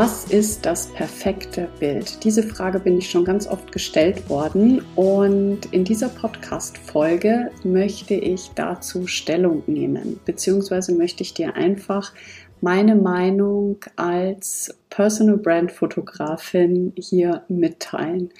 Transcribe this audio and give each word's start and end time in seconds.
Was 0.00 0.26
ist 0.26 0.64
das 0.64 0.86
perfekte 0.86 1.68
Bild? 1.80 2.22
Diese 2.22 2.44
Frage 2.44 2.78
bin 2.78 2.98
ich 2.98 3.10
schon 3.10 3.24
ganz 3.24 3.48
oft 3.48 3.72
gestellt 3.72 4.30
worden 4.30 4.80
und 4.94 5.66
in 5.72 5.82
dieser 5.82 6.08
Podcast-Folge 6.08 7.50
möchte 7.64 8.14
ich 8.14 8.52
dazu 8.54 9.08
Stellung 9.08 9.64
nehmen, 9.66 10.20
beziehungsweise 10.24 10.94
möchte 10.94 11.24
ich 11.24 11.34
dir 11.34 11.56
einfach 11.56 12.12
meine 12.60 12.94
Meinung 12.94 13.78
als 13.96 14.72
Personal 14.88 15.36
Brand 15.36 15.72
Fotografin 15.72 16.92
hier 16.96 17.42
mitteilen. 17.48 18.30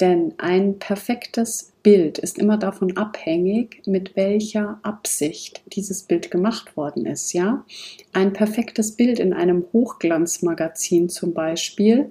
Denn 0.00 0.34
ein 0.36 0.78
perfektes 0.78 1.69
Bild 1.82 2.18
ist 2.18 2.38
immer 2.38 2.58
davon 2.58 2.96
abhängig, 2.96 3.82
mit 3.86 4.16
welcher 4.16 4.78
Absicht 4.82 5.62
dieses 5.66 6.02
Bild 6.02 6.30
gemacht 6.30 6.76
worden 6.76 7.06
ist. 7.06 7.32
Ja, 7.32 7.64
ein 8.12 8.32
perfektes 8.32 8.92
Bild 8.92 9.18
in 9.18 9.32
einem 9.32 9.64
Hochglanzmagazin 9.72 11.08
zum 11.08 11.32
Beispiel 11.32 12.10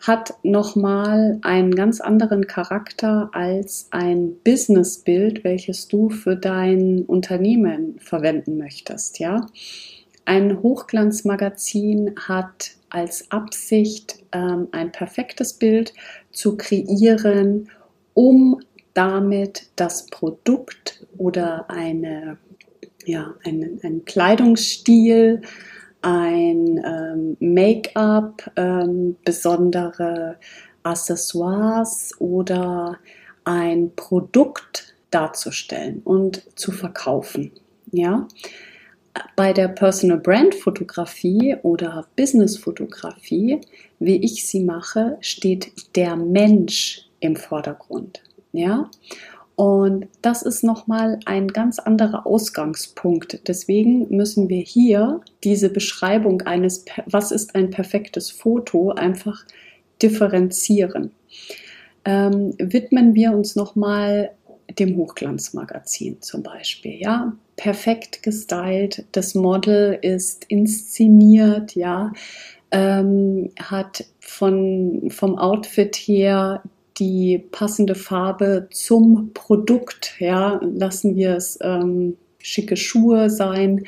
hat 0.00 0.34
nochmal 0.42 1.38
einen 1.42 1.74
ganz 1.74 2.00
anderen 2.00 2.46
Charakter 2.46 3.30
als 3.32 3.88
ein 3.90 4.36
Businessbild, 4.44 5.44
welches 5.44 5.88
du 5.88 6.10
für 6.10 6.36
dein 6.36 7.04
Unternehmen 7.06 7.98
verwenden 7.98 8.58
möchtest. 8.58 9.18
Ja, 9.18 9.46
ein 10.26 10.62
Hochglanzmagazin 10.62 12.14
hat 12.16 12.72
als 12.90 13.30
Absicht, 13.30 14.22
ähm, 14.32 14.68
ein 14.72 14.92
perfektes 14.92 15.54
Bild 15.54 15.94
zu 16.32 16.56
kreieren, 16.56 17.68
um 18.14 18.60
damit 18.94 19.66
das 19.76 20.06
Produkt 20.06 21.06
oder 21.18 21.68
eine, 21.68 22.38
ja, 23.04 23.34
ein, 23.44 23.80
ein 23.82 24.04
Kleidungsstil, 24.04 25.42
ein 26.02 26.82
ähm, 26.84 27.36
Make-up, 27.40 28.50
ähm, 28.56 29.16
besondere 29.24 30.36
Accessoires 30.82 32.12
oder 32.18 32.98
ein 33.44 33.92
Produkt 33.96 34.94
darzustellen 35.10 36.02
und 36.04 36.42
zu 36.58 36.72
verkaufen. 36.72 37.52
Ja, 37.90 38.26
bei 39.36 39.52
der 39.52 39.68
Personal 39.68 40.18
Brand 40.18 40.54
Fotografie 40.54 41.56
oder 41.62 42.06
Business 42.16 42.56
Fotografie, 42.56 43.60
wie 43.98 44.16
ich 44.16 44.46
sie 44.46 44.60
mache, 44.60 45.16
steht 45.20 45.96
der 45.96 46.16
Mensch 46.16 47.08
im 47.20 47.36
Vordergrund. 47.36 48.22
Ja? 48.54 48.90
Und 49.56 50.08
das 50.20 50.42
ist 50.42 50.64
nochmal 50.64 51.20
ein 51.26 51.48
ganz 51.48 51.78
anderer 51.78 52.26
Ausgangspunkt. 52.26 53.46
Deswegen 53.46 54.08
müssen 54.14 54.48
wir 54.48 54.60
hier 54.60 55.20
diese 55.44 55.70
Beschreibung 55.70 56.42
eines, 56.42 56.84
was 57.06 57.30
ist 57.30 57.54
ein 57.54 57.70
perfektes 57.70 58.30
Foto, 58.30 58.90
einfach 58.90 59.44
differenzieren. 60.02 61.12
Ähm, 62.04 62.54
widmen 62.58 63.14
wir 63.14 63.32
uns 63.32 63.54
nochmal 63.54 64.32
dem 64.78 64.96
Hochglanzmagazin 64.96 66.20
zum 66.20 66.42
Beispiel. 66.42 67.00
Ja, 67.00 67.36
perfekt 67.56 68.22
gestylt, 68.22 69.04
das 69.12 69.34
Model 69.34 69.98
ist 70.02 70.44
inszeniert, 70.48 71.74
ja, 71.76 72.12
ähm, 72.72 73.50
hat 73.60 74.04
von, 74.18 75.10
vom 75.10 75.38
Outfit 75.38 75.94
her 75.94 76.62
die 76.98 77.38
passende 77.50 77.94
Farbe 77.94 78.68
zum 78.70 79.32
Produkt, 79.34 80.14
ja, 80.18 80.60
lassen 80.62 81.16
wir 81.16 81.36
es 81.36 81.58
ähm, 81.62 82.16
schicke 82.38 82.76
Schuhe 82.76 83.30
sein, 83.30 83.84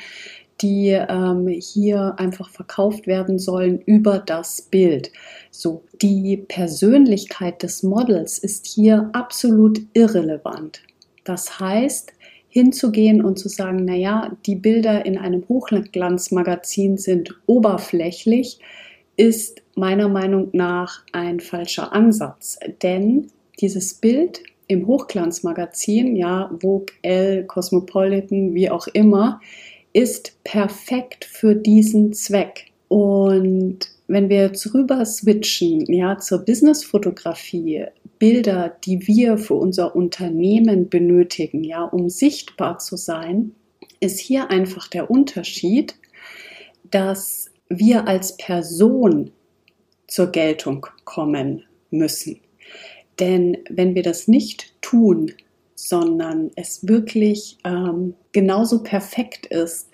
die 0.61 0.89
ähm, 0.89 1.47
hier 1.47 2.15
einfach 2.17 2.49
verkauft 2.49 3.05
werden 3.05 3.37
sollen 3.37 3.79
über 3.79 4.17
das 4.19 4.61
Bild. 4.63 5.11
So, 5.51 5.83
die 6.01 6.37
Persönlichkeit 6.37 7.61
des 7.61 7.83
Models 7.83 8.39
ist 8.39 8.65
hier 8.65 9.09
absolut 9.13 9.79
irrelevant. 9.93 10.81
Das 11.23 11.59
heißt, 11.59 12.11
hinzugehen 12.49 13.23
und 13.23 13.37
zu 13.37 13.49
sagen, 13.49 13.85
naja, 13.85 14.35
die 14.45 14.55
Bilder 14.55 15.05
in 15.05 15.17
einem 15.17 15.47
Hochglanzmagazin 15.47 16.97
sind 16.97 17.35
oberflächlich, 17.45 18.59
ist 19.17 19.61
meiner 19.75 20.07
Meinung 20.07 20.49
nach 20.53 21.03
ein 21.11 21.39
falscher 21.39 21.91
Ansatz. 21.91 22.57
Denn 22.81 23.27
dieses 23.59 23.95
Bild 23.95 24.43
im 24.67 24.87
Hochglanzmagazin, 24.87 26.15
ja, 26.15 26.51
Vogue, 26.61 26.93
L, 27.01 27.45
Cosmopolitan, 27.45 28.53
wie 28.53 28.69
auch 28.69 28.87
immer, 28.87 29.41
ist 29.93 30.37
perfekt 30.43 31.25
für 31.25 31.55
diesen 31.55 32.13
Zweck. 32.13 32.71
Und 32.87 33.79
wenn 34.07 34.29
wir 34.29 34.41
jetzt 34.43 34.73
rüber 34.73 35.03
switchen, 35.05 35.91
ja, 35.91 36.17
zur 36.17 36.45
Businessfotografie, 36.45 37.85
Bilder, 38.19 38.75
die 38.83 39.05
wir 39.07 39.37
für 39.37 39.55
unser 39.55 39.95
Unternehmen 39.95 40.89
benötigen, 40.89 41.63
ja, 41.63 41.83
um 41.83 42.09
sichtbar 42.09 42.79
zu 42.79 42.97
sein, 42.97 43.53
ist 43.99 44.19
hier 44.19 44.49
einfach 44.49 44.87
der 44.87 45.09
Unterschied, 45.09 45.95
dass 46.89 47.51
wir 47.69 48.07
als 48.07 48.37
Person 48.37 49.31
zur 50.07 50.27
Geltung 50.31 50.87
kommen 51.03 51.63
müssen. 51.91 52.39
Denn 53.19 53.57
wenn 53.69 53.95
wir 53.95 54.03
das 54.03 54.27
nicht 54.27 54.73
tun, 54.81 55.31
sondern 55.75 56.51
es 56.55 56.87
wirklich 56.87 57.57
ähm, 57.63 58.15
genauso 58.31 58.83
perfekt 58.83 59.45
ist, 59.47 59.89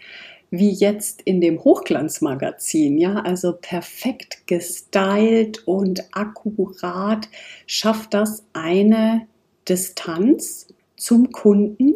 wie 0.50 0.70
jetzt 0.70 1.22
in 1.24 1.42
dem 1.42 1.64
Hochglanzmagazin, 1.64 2.98
ja, 3.00 3.16
also 3.16 3.54
perfekt 3.54 4.46
gestylt 4.46 5.68
und 5.68 6.04
akkurat 6.12 7.28
schafft 7.66 8.14
das 8.14 8.46
eine 8.54 9.28
Distanz 9.68 10.68
zum 10.96 11.32
Kunden. 11.32 11.96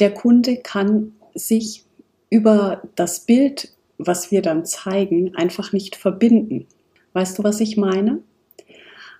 Der 0.00 0.12
Kunde 0.12 0.56
kann 0.56 1.12
sich 1.34 1.84
über 2.28 2.82
das 2.96 3.20
Bild, 3.20 3.72
was 4.06 4.30
wir 4.30 4.42
dann 4.42 4.64
zeigen, 4.64 5.34
einfach 5.36 5.72
nicht 5.72 5.96
verbinden. 5.96 6.66
Weißt 7.12 7.38
du, 7.38 7.44
was 7.44 7.60
ich 7.60 7.76
meine? 7.76 8.22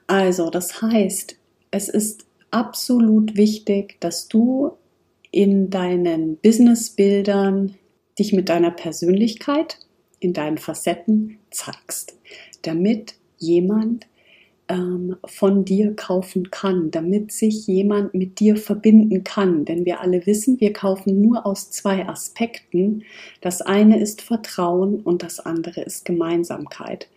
Also, 0.06 0.50
das 0.50 0.82
heißt, 0.82 1.36
es 1.70 1.88
ist 1.88 2.26
absolut 2.50 3.36
wichtig, 3.36 4.00
dass 4.00 4.28
du 4.28 4.72
in 5.30 5.70
deinen 5.70 6.36
Businessbildern 6.36 7.76
dich 8.18 8.32
mit 8.32 8.48
deiner 8.48 8.70
Persönlichkeit 8.70 9.78
in 10.18 10.32
deinen 10.32 10.58
Facetten 10.58 11.38
zeigst, 11.50 12.18
damit 12.62 13.14
jemand 13.38 14.06
ähm, 14.70 15.16
von 15.26 15.64
dir 15.64 15.94
kaufen 15.94 16.50
kann, 16.50 16.90
damit 16.90 17.32
sich 17.32 17.66
jemand 17.66 18.14
mit 18.14 18.40
dir 18.40 18.56
verbinden 18.56 19.24
kann. 19.24 19.64
Denn 19.64 19.84
wir 19.84 20.00
alle 20.00 20.24
wissen, 20.26 20.60
wir 20.60 20.72
kaufen 20.72 21.20
nur 21.20 21.44
aus 21.44 21.70
zwei 21.70 22.08
Aspekten. 22.08 23.02
Das 23.40 23.60
eine 23.60 24.00
ist 24.00 24.22
Vertrauen 24.22 25.00
und 25.00 25.22
das 25.22 25.40
andere 25.40 25.82
ist 25.82 26.04
Gemeinsamkeit. 26.04 27.08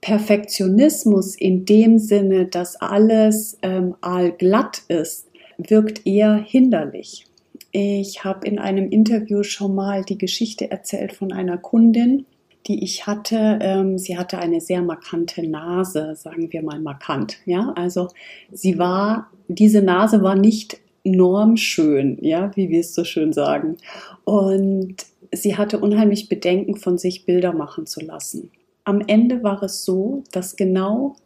Perfektionismus 0.00 1.36
in 1.36 1.64
dem 1.64 1.98
Sinne, 1.98 2.46
dass 2.46 2.76
alles 2.76 3.58
ähm, 3.62 3.94
allglatt 4.00 4.82
ist, 4.88 5.26
wirkt 5.58 6.06
eher 6.06 6.36
hinderlich. 6.36 7.26
Ich 7.72 8.24
habe 8.24 8.46
in 8.46 8.58
einem 8.58 8.90
Interview 8.90 9.42
schon 9.42 9.74
mal 9.74 10.04
die 10.04 10.16
Geschichte 10.16 10.70
erzählt 10.70 11.12
von 11.12 11.32
einer 11.32 11.58
Kundin, 11.58 12.24
die 12.66 12.82
ich 12.82 13.06
hatte. 13.06 13.58
Ähm, 13.60 13.98
sie 13.98 14.18
hatte 14.18 14.38
eine 14.38 14.60
sehr 14.60 14.82
markante 14.82 15.46
Nase, 15.46 16.14
sagen 16.16 16.52
wir 16.52 16.62
mal 16.62 16.80
markant. 16.80 17.38
Ja, 17.44 17.72
also 17.76 18.08
sie 18.52 18.78
war, 18.78 19.30
diese 19.48 19.82
Nase 19.82 20.22
war 20.22 20.34
nicht 20.34 20.78
normschön, 21.04 22.18
ja, 22.20 22.50
wie 22.56 22.68
wir 22.68 22.80
es 22.80 22.94
so 22.94 23.04
schön 23.04 23.32
sagen. 23.32 23.76
Und 24.24 24.96
sie 25.32 25.56
hatte 25.56 25.78
unheimlich 25.78 26.28
Bedenken, 26.28 26.76
von 26.76 26.98
sich 26.98 27.24
Bilder 27.24 27.52
machen 27.52 27.86
zu 27.86 28.00
lassen. 28.00 28.50
Am 28.84 29.00
Ende 29.06 29.42
war 29.42 29.62
es 29.62 29.84
so, 29.84 30.24
dass 30.32 30.56
genau 30.56 31.16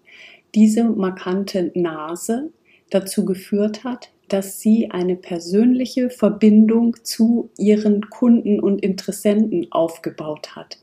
diese 0.54 0.84
markante 0.84 1.70
Nase 1.74 2.50
dazu 2.90 3.24
geführt 3.24 3.84
hat, 3.84 4.10
dass 4.28 4.60
sie 4.60 4.90
eine 4.90 5.16
persönliche 5.16 6.08
Verbindung 6.08 6.96
zu 7.02 7.50
ihren 7.58 8.08
Kunden 8.10 8.60
und 8.60 8.80
Interessenten 8.80 9.70
aufgebaut 9.72 10.54
hat. 10.56 10.78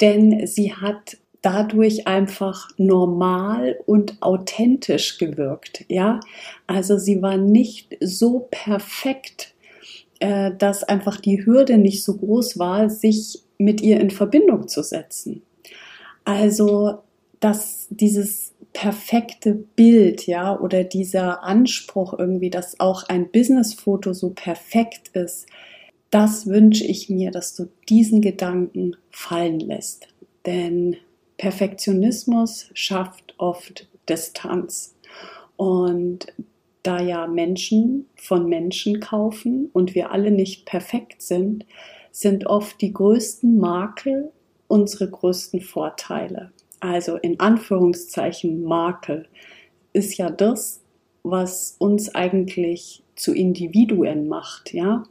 Denn 0.00 0.46
sie 0.46 0.74
hat 0.74 1.16
dadurch 1.42 2.06
einfach 2.06 2.68
normal 2.76 3.78
und 3.86 4.20
authentisch 4.20 5.18
gewirkt. 5.18 5.84
Ja, 5.88 6.20
also 6.66 6.98
sie 6.98 7.22
war 7.22 7.36
nicht 7.36 7.96
so 8.00 8.48
perfekt, 8.50 9.54
äh, 10.20 10.52
dass 10.56 10.82
einfach 10.82 11.20
die 11.20 11.44
Hürde 11.44 11.78
nicht 11.78 12.02
so 12.02 12.16
groß 12.16 12.58
war, 12.58 12.90
sich 12.90 13.42
mit 13.58 13.80
ihr 13.80 14.00
in 14.00 14.10
Verbindung 14.10 14.68
zu 14.68 14.82
setzen. 14.82 15.42
Also, 16.24 16.98
dass 17.40 17.86
dieses 17.90 18.52
perfekte 18.72 19.54
Bild, 19.54 20.26
ja, 20.26 20.58
oder 20.58 20.84
dieser 20.84 21.42
Anspruch 21.42 22.18
irgendwie, 22.18 22.50
dass 22.50 22.78
auch 22.80 23.04
ein 23.08 23.30
Businessfoto 23.30 24.12
so 24.12 24.30
perfekt 24.30 25.08
ist, 25.14 25.46
das 26.10 26.46
wünsche 26.46 26.84
ich 26.84 27.10
mir, 27.10 27.30
dass 27.30 27.54
du 27.54 27.68
diesen 27.88 28.20
Gedanken 28.20 28.96
fallen 29.10 29.60
lässt. 29.60 30.08
Denn 30.46 30.96
Perfektionismus 31.36 32.70
schafft 32.74 33.34
oft 33.38 33.88
Distanz. 34.08 34.96
Und 35.56 36.32
da 36.82 37.00
ja 37.00 37.26
Menschen 37.26 38.06
von 38.16 38.48
Menschen 38.48 39.00
kaufen 39.00 39.68
und 39.72 39.94
wir 39.94 40.10
alle 40.10 40.30
nicht 40.30 40.64
perfekt 40.64 41.20
sind, 41.22 41.66
sind 42.12 42.46
oft 42.46 42.80
die 42.80 42.92
größten 42.92 43.58
Makel 43.58 44.32
unsere 44.68 45.10
größten 45.10 45.60
Vorteile. 45.60 46.52
Also 46.80 47.16
in 47.16 47.40
Anführungszeichen 47.40 48.62
Makel 48.62 49.26
ist 49.92 50.16
ja 50.16 50.30
das, 50.30 50.82
was 51.22 51.76
uns 51.78 52.14
eigentlich 52.14 53.02
zu 53.16 53.34
Individuen 53.34 54.28
macht, 54.28 54.72
ja. 54.72 55.04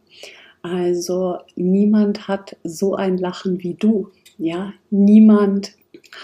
Also 0.72 1.38
niemand 1.56 2.28
hat 2.28 2.58
so 2.64 2.96
ein 2.96 3.18
Lachen 3.18 3.62
wie 3.64 3.74
du, 3.74 4.10
ja. 4.38 4.74
Niemand 4.90 5.74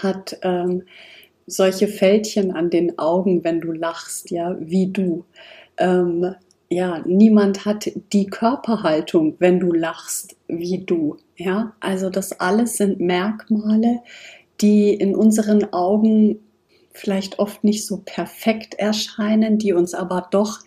hat 0.02 0.38
ähm, 0.42 0.82
solche 1.46 1.88
Fältchen 1.88 2.50
an 2.52 2.70
den 2.70 2.98
Augen, 2.98 3.44
wenn 3.44 3.60
du 3.60 3.72
lachst, 3.72 4.30
ja, 4.30 4.56
wie 4.58 4.90
du. 4.90 5.24
Ähm, 5.78 6.34
ja, 6.70 7.02
niemand 7.06 7.64
hat 7.64 7.90
die 8.12 8.26
Körperhaltung, 8.26 9.36
wenn 9.38 9.60
du 9.60 9.72
lachst, 9.72 10.36
wie 10.48 10.78
du. 10.78 11.16
Ja, 11.36 11.74
also 11.80 12.10
das 12.10 12.40
alles 12.40 12.76
sind 12.76 13.00
Merkmale, 13.00 14.00
die 14.60 14.94
in 14.94 15.14
unseren 15.14 15.72
Augen 15.72 16.40
vielleicht 16.92 17.38
oft 17.38 17.64
nicht 17.64 17.86
so 17.86 18.02
perfekt 18.04 18.74
erscheinen, 18.74 19.58
die 19.58 19.72
uns 19.72 19.94
aber 19.94 20.28
doch 20.30 20.60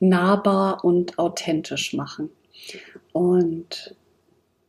nahbar 0.00 0.84
und 0.84 1.18
authentisch 1.18 1.92
machen. 1.92 2.30
Und 3.14 3.94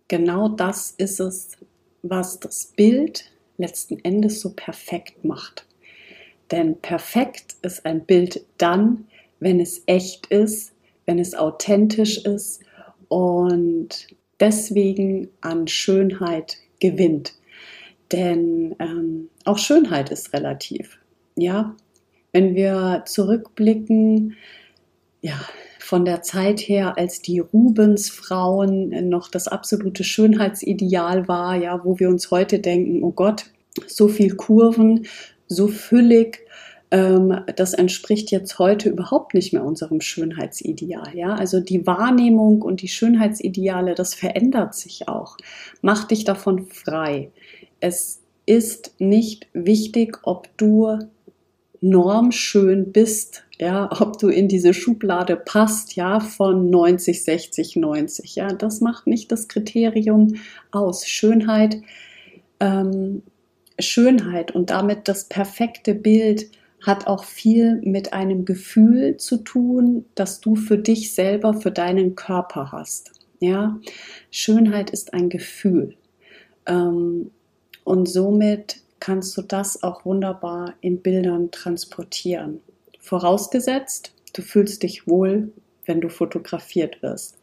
genau 0.07 0.49
das 0.49 0.91
ist 0.91 1.19
es, 1.19 1.57
was 2.03 2.39
das 2.39 2.67
Bild 2.67 3.31
letzten 3.57 3.97
Endes 4.05 4.39
so 4.39 4.53
perfekt 4.55 5.25
macht. 5.25 5.65
Denn 6.51 6.77
perfekt 6.77 7.55
ist 7.63 7.87
ein 7.87 8.05
Bild 8.05 8.45
dann, 8.59 9.07
wenn 9.39 9.59
es 9.59 9.81
echt 9.87 10.27
ist, 10.27 10.73
wenn 11.07 11.17
es 11.17 11.33
authentisch 11.33 12.19
ist 12.19 12.61
und 13.07 14.07
deswegen 14.39 15.29
an 15.41 15.67
Schönheit 15.67 16.57
gewinnt. 16.79 17.33
Denn 18.11 18.75
ähm, 18.77 19.29
auch 19.43 19.57
Schönheit 19.57 20.11
ist 20.11 20.33
relativ. 20.33 20.99
Ja, 21.35 21.75
wenn 22.31 22.53
wir 22.53 23.01
zurückblicken, 23.07 24.35
ja, 25.21 25.39
von 25.85 26.03
der 26.03 26.23
Zeit 26.23 26.61
her, 26.61 26.97
als 26.97 27.21
die 27.21 27.39
Rubensfrauen 27.39 29.07
noch 29.07 29.29
das 29.29 29.47
absolute 29.47 30.03
Schönheitsideal 30.03 31.27
war, 31.27 31.55
ja, 31.55 31.79
wo 31.83 31.99
wir 31.99 32.09
uns 32.09 32.31
heute 32.31 32.57
denken, 32.57 33.03
oh 33.03 33.11
Gott, 33.11 33.51
so 33.85 34.07
viel 34.07 34.35
Kurven, 34.35 35.05
so 35.47 35.67
füllig, 35.67 36.39
ähm, 36.89 37.39
das 37.55 37.73
entspricht 37.73 38.31
jetzt 38.31 38.57
heute 38.57 38.89
überhaupt 38.89 39.35
nicht 39.35 39.53
mehr 39.53 39.63
unserem 39.63 40.01
Schönheitsideal. 40.01 41.15
Ja, 41.15 41.35
also 41.35 41.59
die 41.59 41.85
Wahrnehmung 41.85 42.63
und 42.63 42.81
die 42.81 42.87
Schönheitsideale, 42.87 43.93
das 43.93 44.15
verändert 44.15 44.73
sich 44.73 45.07
auch. 45.07 45.37
Mach 45.81 46.05
dich 46.05 46.23
davon 46.23 46.65
frei. 46.65 47.31
Es 47.79 48.23
ist 48.47 48.95
nicht 48.97 49.47
wichtig, 49.53 50.17
ob 50.23 50.49
du 50.57 50.97
normschön 51.81 52.91
bist, 52.91 53.44
ja, 53.59 53.89
ob 54.01 54.19
du 54.19 54.29
in 54.29 54.47
diese 54.47 54.73
Schublade 54.73 55.35
passt, 55.35 55.95
ja, 55.95 56.19
von 56.19 56.69
90, 56.69 57.23
60, 57.23 57.75
90, 57.77 58.35
ja, 58.35 58.49
das 58.53 58.81
macht 58.81 59.07
nicht 59.07 59.31
das 59.31 59.47
Kriterium 59.47 60.35
aus. 60.71 61.07
Schönheit, 61.07 61.81
ähm, 62.59 63.23
Schönheit 63.79 64.51
und 64.51 64.69
damit 64.69 65.07
das 65.07 65.25
perfekte 65.25 65.95
Bild 65.95 66.49
hat 66.81 67.07
auch 67.07 67.23
viel 67.23 67.81
mit 67.81 68.13
einem 68.13 68.45
Gefühl 68.45 69.17
zu 69.17 69.37
tun, 69.37 70.05
das 70.15 70.39
du 70.39 70.55
für 70.55 70.77
dich 70.77 71.13
selber, 71.13 71.53
für 71.53 71.71
deinen 71.71 72.15
Körper 72.15 72.71
hast. 72.71 73.11
Ja, 73.39 73.79
Schönheit 74.31 74.91
ist 74.91 75.13
ein 75.13 75.29
Gefühl. 75.29 75.95
Ähm, 76.65 77.31
und 77.83 78.07
somit 78.07 78.81
kannst 78.99 79.37
du 79.37 79.41
das 79.41 79.83
auch 79.83 80.05
wunderbar 80.05 80.73
in 80.81 81.01
Bildern 81.01 81.51
transportieren. 81.51 82.61
Vorausgesetzt, 83.05 84.13
du 84.33 84.41
fühlst 84.41 84.81
dich 84.81 85.07
wohl, 85.07 85.53
wenn 85.85 86.01
du 86.01 86.09
fotografiert 86.09 87.03
wirst. 87.03 87.37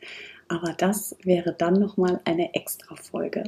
Aber 0.48 0.74
das 0.76 1.16
wäre 1.22 1.54
dann 1.56 1.74
nochmal 1.74 2.20
eine 2.24 2.52
extra 2.56 2.96
Folge. 2.96 3.44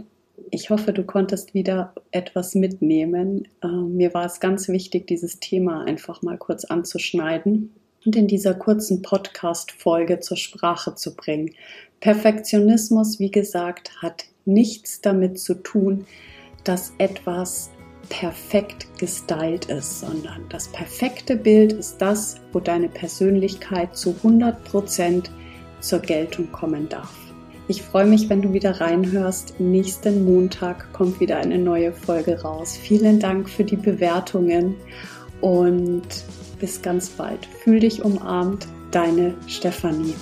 Ich 0.52 0.70
hoffe, 0.70 0.92
du 0.92 1.02
konntest 1.02 1.54
wieder 1.54 1.92
etwas 2.12 2.54
mitnehmen. 2.54 3.48
Äh, 3.64 3.66
mir 3.66 4.14
war 4.14 4.26
es 4.26 4.38
ganz 4.38 4.68
wichtig, 4.68 5.08
dieses 5.08 5.40
Thema 5.40 5.84
einfach 5.86 6.22
mal 6.22 6.38
kurz 6.38 6.64
anzuschneiden 6.64 7.74
und 8.06 8.14
in 8.14 8.28
dieser 8.28 8.54
kurzen 8.54 9.02
Podcast-Folge 9.02 10.20
zur 10.20 10.36
Sprache 10.36 10.94
zu 10.94 11.16
bringen. 11.16 11.50
Perfektionismus, 11.98 13.18
wie 13.18 13.32
gesagt, 13.32 13.90
hat 14.02 14.26
nichts 14.44 15.00
damit 15.00 15.40
zu 15.40 15.54
tun, 15.54 16.06
dass 16.62 16.92
etwas 16.98 17.70
perfekt 18.08 18.86
gestylt 18.98 19.66
ist, 19.66 20.00
sondern 20.00 20.48
das 20.48 20.68
perfekte 20.68 21.36
Bild 21.36 21.72
ist 21.72 21.98
das, 21.98 22.36
wo 22.52 22.60
deine 22.60 22.88
Persönlichkeit 22.88 23.96
zu 23.96 24.16
100% 24.22 25.24
zur 25.80 25.98
Geltung 26.00 26.50
kommen 26.52 26.88
darf. 26.88 27.14
Ich 27.66 27.82
freue 27.82 28.04
mich, 28.04 28.28
wenn 28.28 28.42
du 28.42 28.52
wieder 28.52 28.80
reinhörst. 28.80 29.58
Nächsten 29.58 30.24
Montag 30.24 30.92
kommt 30.92 31.18
wieder 31.20 31.38
eine 31.38 31.58
neue 31.58 31.92
Folge 31.92 32.42
raus. 32.42 32.76
Vielen 32.76 33.20
Dank 33.20 33.48
für 33.48 33.64
die 33.64 33.76
Bewertungen 33.76 34.74
und 35.40 36.02
bis 36.60 36.82
ganz 36.82 37.08
bald. 37.08 37.46
Fühl 37.46 37.80
dich 37.80 38.04
umarmt, 38.04 38.66
deine 38.90 39.34
Stefanie. 39.46 40.14